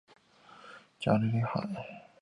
[0.99, 1.61] 加利利海。